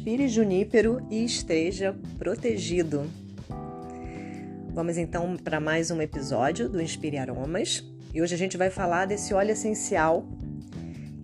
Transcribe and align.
Respire 0.00 0.28
junípero 0.28 1.06
e 1.10 1.22
esteja 1.26 1.94
protegido. 2.18 3.04
Vamos 4.72 4.96
então 4.96 5.36
para 5.36 5.60
mais 5.60 5.90
um 5.90 6.00
episódio 6.00 6.70
do 6.70 6.80
Inspire 6.80 7.18
Aromas. 7.18 7.84
E 8.14 8.22
hoje 8.22 8.34
a 8.34 8.38
gente 8.38 8.56
vai 8.56 8.70
falar 8.70 9.04
desse 9.04 9.34
óleo 9.34 9.50
essencial, 9.50 10.26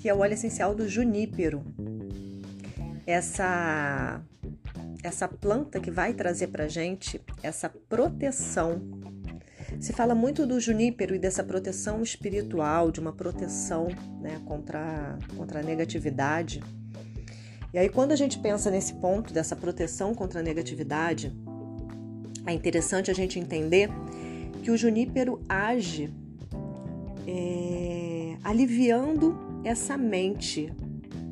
que 0.00 0.08
é 0.08 0.12
o 0.12 0.18
óleo 0.18 0.32
essencial 0.32 0.74
do 0.74 0.88
junípero. 0.88 1.62
Essa 3.06 4.20
essa 5.04 5.28
planta 5.28 5.78
que 5.78 5.92
vai 5.92 6.12
trazer 6.12 6.48
para 6.48 6.66
gente 6.66 7.20
essa 7.44 7.68
proteção. 7.68 8.82
Se 9.78 9.92
fala 9.92 10.16
muito 10.16 10.44
do 10.44 10.58
junípero 10.58 11.14
e 11.14 11.18
dessa 11.20 11.44
proteção 11.44 12.02
espiritual, 12.02 12.90
de 12.90 12.98
uma 12.98 13.12
proteção 13.12 13.86
né, 14.20 14.42
contra, 14.44 15.16
contra 15.36 15.60
a 15.60 15.62
negatividade. 15.62 16.60
E 17.74 17.78
aí, 17.78 17.88
quando 17.88 18.12
a 18.12 18.16
gente 18.16 18.38
pensa 18.38 18.70
nesse 18.70 18.94
ponto 18.94 19.34
dessa 19.34 19.56
proteção 19.56 20.14
contra 20.14 20.38
a 20.38 20.42
negatividade, 20.44 21.36
é 22.46 22.52
interessante 22.52 23.10
a 23.10 23.14
gente 23.14 23.36
entender 23.36 23.90
que 24.62 24.70
o 24.70 24.76
junípero 24.76 25.42
age 25.48 26.08
é, 27.26 28.36
aliviando 28.44 29.36
essa 29.64 29.96
mente, 29.96 30.72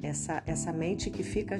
essa, 0.03 0.43
essa 0.45 0.73
mente 0.73 1.11
que 1.11 1.23
fica 1.23 1.59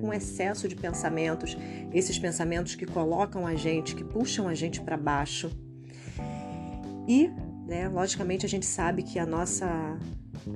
com 0.00 0.14
excesso 0.14 0.68
de 0.68 0.76
pensamentos, 0.76 1.56
esses 1.92 2.16
pensamentos 2.16 2.76
que 2.76 2.86
colocam 2.86 3.44
a 3.44 3.56
gente, 3.56 3.96
que 3.96 4.04
puxam 4.04 4.46
a 4.46 4.54
gente 4.54 4.80
para 4.80 4.96
baixo. 4.96 5.50
E, 7.08 7.28
né, 7.66 7.88
logicamente, 7.88 8.46
a 8.46 8.48
gente 8.48 8.66
sabe 8.66 9.02
que 9.02 9.18
a 9.18 9.26
nossa 9.26 9.98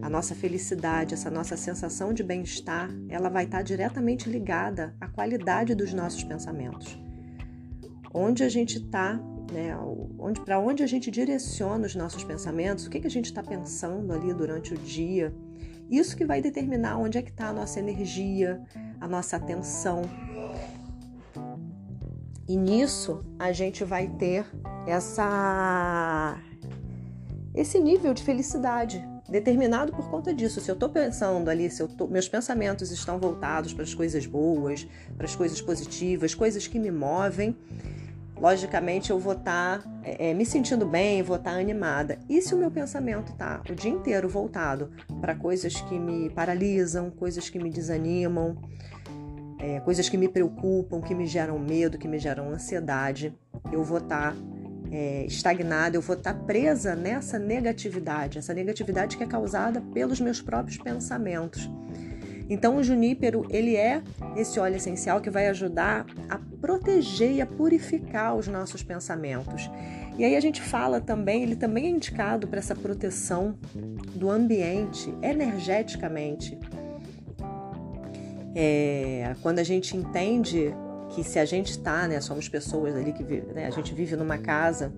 a 0.02 0.08
nossa 0.08 0.34
felicidade, 0.34 1.14
essa 1.14 1.30
nossa 1.30 1.56
sensação 1.56 2.12
de 2.12 2.22
bem-estar, 2.22 2.90
ela 3.08 3.28
vai 3.28 3.44
estar 3.44 3.62
diretamente 3.62 4.28
ligada 4.28 4.94
à 5.00 5.08
qualidade 5.08 5.74
dos 5.74 5.92
nossos 5.92 6.24
pensamentos. 6.24 6.98
Onde 8.12 8.42
a 8.42 8.48
gente 8.48 8.78
está, 8.78 9.20
né, 9.52 9.76
onde, 10.18 10.40
para 10.40 10.58
onde 10.58 10.82
a 10.82 10.86
gente 10.86 11.10
direciona 11.10 11.86
os 11.86 11.94
nossos 11.94 12.24
pensamentos, 12.24 12.86
o 12.86 12.90
que, 12.90 13.00
que 13.00 13.06
a 13.06 13.10
gente 13.10 13.26
está 13.26 13.42
pensando 13.42 14.12
ali 14.12 14.32
durante 14.32 14.74
o 14.74 14.78
dia, 14.78 15.34
isso 15.90 16.16
que 16.16 16.24
vai 16.24 16.40
determinar 16.40 16.98
onde 16.98 17.18
é 17.18 17.22
que 17.22 17.30
está 17.30 17.48
a 17.48 17.52
nossa 17.52 17.78
energia, 17.78 18.60
a 19.00 19.06
nossa 19.06 19.36
atenção. 19.36 20.02
E 22.48 22.56
nisso 22.56 23.24
a 23.38 23.52
gente 23.52 23.84
vai 23.84 24.08
ter 24.08 24.46
essa 24.86 26.40
esse 27.54 27.80
nível 27.80 28.12
de 28.12 28.22
felicidade, 28.22 29.02
determinado 29.28 29.92
por 29.92 30.08
conta 30.10 30.32
disso. 30.32 30.60
Se 30.60 30.70
eu 30.70 30.74
estou 30.74 30.88
pensando 30.88 31.48
ali, 31.48 31.68
se 31.70 31.86
tô, 31.88 32.06
meus 32.06 32.28
pensamentos 32.28 32.90
estão 32.90 33.18
voltados 33.18 33.72
para 33.72 33.82
as 33.82 33.94
coisas 33.94 34.26
boas, 34.26 34.86
para 35.16 35.26
as 35.26 35.34
coisas 35.34 35.60
positivas, 35.60 36.34
coisas 36.34 36.66
que 36.66 36.78
me 36.78 36.90
movem, 36.90 37.56
logicamente 38.36 39.10
eu 39.10 39.18
vou 39.18 39.32
estar 39.32 39.82
tá, 39.82 39.90
é, 40.04 40.30
é, 40.30 40.34
me 40.34 40.44
sentindo 40.44 40.86
bem, 40.86 41.22
vou 41.22 41.36
estar 41.36 41.52
tá 41.52 41.58
animada. 41.58 42.18
E 42.28 42.40
se 42.40 42.54
o 42.54 42.58
meu 42.58 42.70
pensamento 42.70 43.32
está 43.32 43.62
o 43.68 43.74
dia 43.74 43.90
inteiro 43.90 44.28
voltado 44.28 44.90
para 45.20 45.34
coisas 45.34 45.80
que 45.80 45.98
me 45.98 46.30
paralisam, 46.30 47.10
coisas 47.10 47.48
que 47.48 47.58
me 47.58 47.70
desanimam, 47.70 48.56
é, 49.58 49.80
coisas 49.80 50.08
que 50.08 50.16
me 50.16 50.28
preocupam, 50.28 51.00
que 51.00 51.14
me 51.14 51.26
geram 51.26 51.58
medo, 51.58 51.98
que 51.98 52.06
me 52.06 52.18
geram 52.18 52.50
ansiedade, 52.50 53.34
eu 53.72 53.82
vou 53.82 53.98
estar 53.98 54.32
tá 54.32 54.55
é, 54.90 55.24
estagnada, 55.26 55.96
eu 55.96 56.00
vou 56.00 56.16
estar 56.16 56.34
presa 56.34 56.94
nessa 56.94 57.38
negatividade, 57.38 58.38
essa 58.38 58.54
negatividade 58.54 59.16
que 59.16 59.22
é 59.22 59.26
causada 59.26 59.80
pelos 59.92 60.20
meus 60.20 60.40
próprios 60.40 60.78
pensamentos. 60.78 61.70
Então 62.48 62.76
o 62.76 62.82
junípero, 62.82 63.44
ele 63.50 63.74
é 63.76 64.02
esse 64.36 64.60
óleo 64.60 64.76
essencial 64.76 65.20
que 65.20 65.30
vai 65.30 65.48
ajudar 65.48 66.06
a 66.28 66.38
proteger 66.60 67.32
e 67.32 67.40
a 67.40 67.46
purificar 67.46 68.36
os 68.36 68.46
nossos 68.46 68.82
pensamentos. 68.82 69.68
E 70.16 70.24
aí 70.24 70.36
a 70.36 70.40
gente 70.40 70.62
fala 70.62 71.00
também, 71.00 71.42
ele 71.42 71.56
também 71.56 71.86
é 71.86 71.90
indicado 71.90 72.46
para 72.46 72.58
essa 72.58 72.74
proteção 72.74 73.58
do 74.14 74.30
ambiente 74.30 75.12
energeticamente. 75.20 76.58
É, 78.54 79.34
quando 79.42 79.58
a 79.58 79.64
gente 79.64 79.94
entende 79.96 80.74
que 81.16 81.24
se 81.24 81.38
a 81.38 81.46
gente 81.46 81.70
está, 81.70 82.06
né, 82.06 82.20
somos 82.20 82.46
pessoas 82.46 82.94
ali 82.94 83.10
que 83.10 83.24
vive, 83.24 83.50
né, 83.54 83.66
a 83.66 83.70
gente 83.70 83.94
vive 83.94 84.14
numa 84.16 84.36
casa 84.36 84.92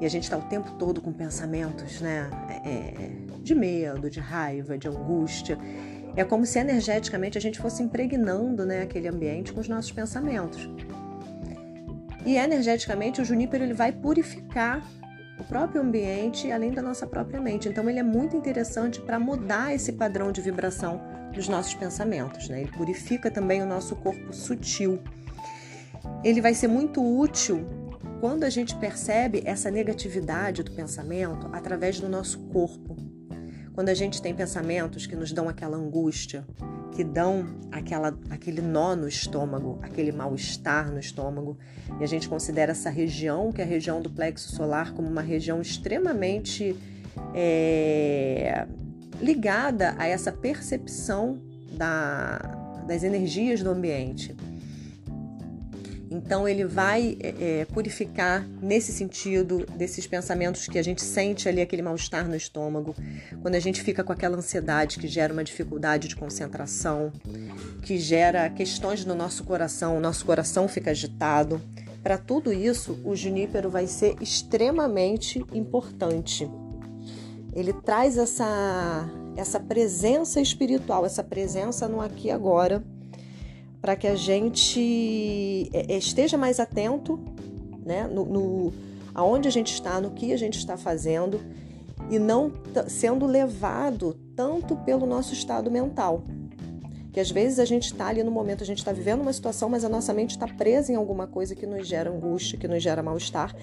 e 0.00 0.04
a 0.04 0.08
gente 0.10 0.24
está 0.24 0.36
o 0.36 0.42
tempo 0.42 0.72
todo 0.72 1.00
com 1.00 1.12
pensamentos, 1.12 2.00
né, 2.00 2.28
é, 2.64 3.38
de 3.40 3.54
medo, 3.54 4.10
de 4.10 4.18
raiva, 4.18 4.76
de 4.76 4.88
angústia. 4.88 5.56
É 6.16 6.24
como 6.24 6.44
se 6.44 6.58
energeticamente 6.58 7.38
a 7.38 7.40
gente 7.40 7.60
fosse 7.60 7.84
impregnando, 7.84 8.66
né, 8.66 8.82
aquele 8.82 9.06
ambiente 9.06 9.52
com 9.52 9.60
os 9.60 9.68
nossos 9.68 9.92
pensamentos. 9.92 10.68
E 12.26 12.36
energeticamente 12.36 13.22
o 13.22 13.24
junípero 13.24 13.62
ele 13.62 13.74
vai 13.74 13.92
purificar 13.92 14.84
o 15.38 15.44
próprio 15.44 15.82
ambiente 15.82 16.50
além 16.50 16.72
da 16.72 16.82
nossa 16.82 17.06
própria 17.06 17.40
mente. 17.40 17.68
Então 17.68 17.88
ele 17.88 18.00
é 18.00 18.02
muito 18.02 18.36
interessante 18.36 19.00
para 19.00 19.20
mudar 19.20 19.72
esse 19.72 19.92
padrão 19.92 20.32
de 20.32 20.40
vibração 20.40 21.00
dos 21.32 21.48
nossos 21.48 21.74
pensamentos. 21.74 22.48
Né? 22.48 22.62
Ele 22.62 22.72
purifica 22.72 23.30
também 23.30 23.62
o 23.62 23.66
nosso 23.66 23.94
corpo 23.94 24.32
sutil 24.32 25.00
ele 26.24 26.40
vai 26.40 26.54
ser 26.54 26.68
muito 26.68 27.04
útil 27.04 27.66
quando 28.20 28.44
a 28.44 28.50
gente 28.50 28.74
percebe 28.76 29.42
essa 29.44 29.70
negatividade 29.70 30.62
do 30.62 30.70
pensamento 30.70 31.48
através 31.52 32.00
do 32.00 32.08
nosso 32.08 32.38
corpo. 32.48 32.96
Quando 33.74 33.90
a 33.90 33.94
gente 33.94 34.22
tem 34.22 34.34
pensamentos 34.34 35.06
que 35.06 35.14
nos 35.14 35.32
dão 35.32 35.48
aquela 35.48 35.76
angústia, 35.76 36.46
que 36.92 37.04
dão 37.04 37.44
aquela, 37.70 38.16
aquele 38.30 38.62
nó 38.62 38.96
no 38.96 39.06
estômago, 39.06 39.78
aquele 39.82 40.12
mal-estar 40.12 40.90
no 40.90 40.98
estômago, 40.98 41.58
e 42.00 42.04
a 42.04 42.06
gente 42.06 42.28
considera 42.28 42.70
essa 42.70 42.88
região, 42.88 43.52
que 43.52 43.60
é 43.60 43.64
a 43.64 43.66
região 43.66 44.00
do 44.00 44.08
plexo 44.08 44.54
solar, 44.54 44.94
como 44.94 45.08
uma 45.08 45.20
região 45.20 45.60
extremamente 45.60 46.74
é, 47.34 48.66
ligada 49.20 49.94
a 49.98 50.06
essa 50.06 50.32
percepção 50.32 51.42
da, 51.72 52.38
das 52.86 53.02
energias 53.02 53.62
do 53.62 53.70
ambiente. 53.70 54.34
Então 56.14 56.48
ele 56.48 56.64
vai 56.64 57.18
é, 57.20 57.60
é, 57.60 57.64
purificar 57.64 58.46
nesse 58.62 58.92
sentido 58.92 59.66
desses 59.76 60.06
pensamentos 60.06 60.68
que 60.68 60.78
a 60.78 60.82
gente 60.82 61.02
sente 61.02 61.48
ali 61.48 61.60
aquele 61.60 61.82
mal-estar 61.82 62.28
no 62.28 62.36
estômago, 62.36 62.94
quando 63.42 63.56
a 63.56 63.60
gente 63.60 63.82
fica 63.82 64.04
com 64.04 64.12
aquela 64.12 64.36
ansiedade 64.36 65.00
que 65.00 65.08
gera 65.08 65.32
uma 65.32 65.42
dificuldade 65.42 66.06
de 66.06 66.14
concentração, 66.14 67.10
que 67.82 67.98
gera 67.98 68.48
questões 68.48 69.04
no 69.04 69.14
nosso 69.16 69.42
coração, 69.42 69.96
o 69.96 70.00
nosso 70.00 70.24
coração 70.24 70.68
fica 70.68 70.92
agitado. 70.92 71.60
Para 72.00 72.16
tudo 72.16 72.52
isso, 72.52 73.00
o 73.04 73.16
junípero 73.16 73.68
vai 73.68 73.88
ser 73.88 74.14
extremamente 74.20 75.44
importante. 75.52 76.48
Ele 77.52 77.72
traz 77.72 78.16
essa 78.18 79.10
essa 79.36 79.58
presença 79.58 80.40
espiritual, 80.40 81.04
essa 81.04 81.24
presença 81.24 81.88
no 81.88 82.00
aqui 82.00 82.28
e 82.28 82.30
agora 82.30 82.84
para 83.84 83.96
que 83.96 84.06
a 84.06 84.16
gente 84.16 85.68
é, 85.70 85.92
é, 85.92 85.98
esteja 85.98 86.38
mais 86.38 86.58
atento 86.58 87.20
né, 87.84 88.08
no, 88.10 88.24
no, 88.24 88.72
aonde 89.14 89.46
a 89.46 89.50
gente 89.50 89.74
está, 89.74 90.00
no 90.00 90.12
que 90.12 90.32
a 90.32 90.38
gente 90.38 90.56
está 90.56 90.74
fazendo 90.74 91.38
e 92.10 92.18
não 92.18 92.50
sendo 92.88 93.26
levado 93.26 94.18
tanto 94.34 94.74
pelo 94.74 95.04
nosso 95.04 95.34
estado 95.34 95.70
mental. 95.70 96.24
Que 97.12 97.20
às 97.20 97.30
vezes 97.30 97.58
a 97.58 97.66
gente 97.66 97.92
está 97.92 98.06
ali 98.06 98.22
no 98.22 98.30
momento, 98.30 98.62
a 98.62 98.66
gente 98.66 98.78
está 98.78 98.90
vivendo 98.90 99.20
uma 99.20 99.34
situação, 99.34 99.68
mas 99.68 99.84
a 99.84 99.88
nossa 99.90 100.14
mente 100.14 100.30
está 100.30 100.48
presa 100.48 100.90
em 100.90 100.94
alguma 100.94 101.26
coisa 101.26 101.54
que 101.54 101.66
nos 101.66 101.86
gera 101.86 102.08
angústia, 102.08 102.58
que 102.58 102.66
nos 102.66 102.82
gera 102.82 103.02
mal-estar. 103.02 103.54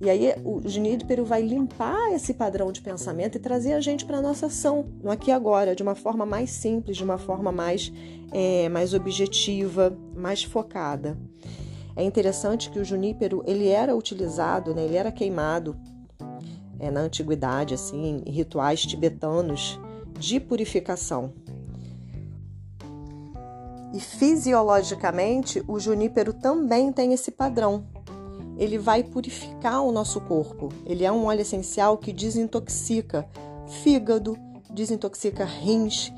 E 0.00 0.08
aí 0.08 0.32
o 0.44 0.60
Junípero 0.64 1.24
vai 1.24 1.42
limpar 1.42 2.12
esse 2.12 2.32
padrão 2.32 2.70
de 2.70 2.80
pensamento 2.80 3.36
e 3.36 3.40
trazer 3.40 3.72
a 3.72 3.80
gente 3.80 4.04
para 4.04 4.18
a 4.18 4.22
nossa 4.22 4.46
ação, 4.46 4.86
no 5.02 5.10
aqui 5.10 5.30
e 5.30 5.32
agora, 5.32 5.74
de 5.74 5.82
uma 5.82 5.96
forma 5.96 6.24
mais 6.24 6.50
simples, 6.50 6.96
de 6.96 7.02
uma 7.02 7.18
forma 7.18 7.50
mais, 7.50 7.92
é, 8.30 8.68
mais 8.68 8.94
objetiva, 8.94 9.96
mais 10.14 10.44
focada. 10.44 11.18
É 11.96 12.02
interessante 12.04 12.70
que 12.70 12.78
o 12.78 12.84
junípero 12.84 13.42
ele 13.44 13.66
era 13.66 13.96
utilizado, 13.96 14.72
né, 14.72 14.84
ele 14.84 14.96
era 14.96 15.10
queimado 15.10 15.76
é, 16.78 16.92
na 16.92 17.00
antiguidade, 17.00 17.74
assim, 17.74 18.22
em 18.24 18.30
rituais 18.30 18.82
tibetanos 18.82 19.80
de 20.16 20.38
purificação. 20.38 21.32
E 23.92 23.98
fisiologicamente, 23.98 25.60
o 25.66 25.80
junípero 25.80 26.32
também 26.32 26.92
tem 26.92 27.12
esse 27.12 27.32
padrão 27.32 27.84
ele 28.58 28.76
vai 28.76 29.02
purificar 29.02 29.82
o 29.82 29.92
nosso 29.92 30.20
corpo. 30.20 30.68
Ele 30.84 31.04
é 31.04 31.12
um 31.12 31.26
óleo 31.26 31.40
essencial 31.40 31.96
que 31.96 32.12
desintoxica 32.12 33.26
fígado, 33.82 34.36
desintoxica 34.70 35.44
rins, 35.44 36.12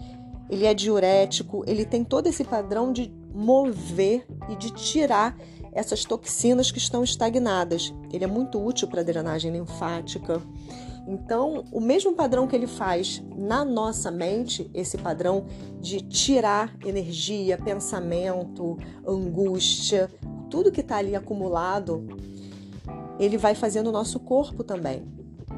ele 0.49 0.67
é 0.67 0.75
diurético, 0.75 1.63
ele 1.67 1.85
tem 1.85 2.03
todo 2.03 2.27
esse 2.27 2.43
padrão 2.43 2.93
de 2.93 3.13
mover 3.33 4.27
e 4.49 4.57
de 4.57 4.73
tirar 4.73 5.37
essas 5.73 6.05
toxinas 6.05 6.73
que 6.73 6.79
estão 6.79 7.05
estagnadas. 7.05 7.95
Ele 8.13 8.25
é 8.25 8.27
muito 8.27 8.65
útil 8.65 8.89
para 8.89 9.01
a 9.01 9.05
drenagem 9.05 9.53
linfática. 9.53 10.43
Então, 11.07 11.65
o 11.73 11.81
mesmo 11.81 12.13
padrão 12.13 12.47
que 12.47 12.55
ele 12.55 12.67
faz 12.67 13.23
na 13.37 13.65
nossa 13.65 14.11
mente, 14.11 14.71
esse 14.75 14.99
padrão 14.99 15.47
de 15.81 16.01
tirar 16.03 16.77
energia, 16.85 17.57
pensamento, 17.57 18.77
angústia, 19.07 20.11
tudo 20.51 20.73
que 20.73 20.81
está 20.81 20.97
ali 20.97 21.15
acumulado, 21.15 22.07
ele 23.19 23.39
vai 23.39 23.55
fazendo 23.55 23.89
o 23.89 23.93
nosso 23.93 24.19
corpo 24.19 24.65
também, 24.65 25.03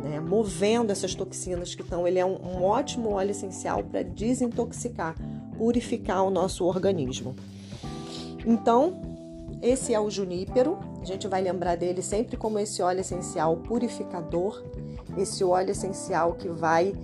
né? 0.02 0.20
movendo 0.20 0.90
essas 0.90 1.14
toxinas 1.14 1.74
que 1.74 1.82
estão. 1.82 2.06
Ele 2.06 2.18
é 2.18 2.24
um, 2.24 2.36
um 2.36 2.62
ótimo 2.62 3.10
óleo 3.10 3.30
essencial 3.30 3.82
para 3.82 4.02
desintoxicar, 4.02 5.16
purificar 5.56 6.24
o 6.24 6.30
nosso 6.30 6.64
organismo. 6.64 7.34
Então, 8.46 9.00
esse 9.62 9.94
é 9.94 10.00
o 10.00 10.10
junípero. 10.10 10.78
A 11.00 11.04
gente 11.04 11.26
vai 11.28 11.40
lembrar 11.40 11.76
dele 11.76 12.02
sempre 12.02 12.36
como 12.36 12.58
esse 12.58 12.82
óleo 12.82 13.00
essencial 13.00 13.56
purificador, 13.56 14.62
esse 15.16 15.44
óleo 15.44 15.70
essencial 15.70 16.34
que 16.34 16.48
vai 16.48 16.94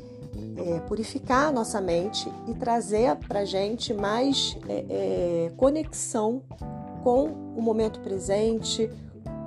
é, 0.57 0.81
purificar 0.81 1.49
a 1.49 1.53
nossa 1.53 1.81
mente 1.81 2.31
e 2.49 2.55
trazer 2.55 3.15
para 3.17 3.45
gente 3.45 3.95
mais 3.95 4.57
é, 4.69 4.85
é, 4.91 5.53
conexão 5.57 6.43
com 7.09 7.55
o 7.57 7.63
momento 7.63 8.01
presente, 8.01 8.91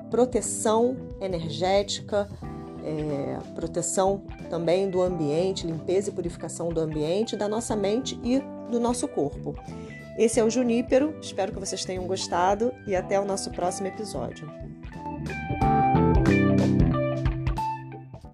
proteção 0.10 0.98
energética, 1.22 2.28
é, 2.84 3.38
proteção 3.54 4.24
também 4.50 4.90
do 4.90 5.00
ambiente, 5.00 5.68
limpeza 5.68 6.10
e 6.10 6.12
purificação 6.12 6.70
do 6.70 6.80
ambiente, 6.82 7.38
da 7.38 7.48
nossa 7.48 7.76
mente 7.76 8.20
e 8.24 8.40
do 8.72 8.80
nosso 8.80 9.08
corpo. 9.08 9.54
Esse 10.18 10.40
é 10.40 10.44
o 10.44 10.50
Junípero, 10.50 11.16
espero 11.22 11.52
que 11.52 11.60
vocês 11.60 11.86
tenham 11.86 12.08
gostado 12.08 12.74
e 12.88 12.96
até 12.96 13.20
o 13.20 13.26
nosso 13.26 13.52
próximo 13.52 13.90
episódio. 13.90 14.50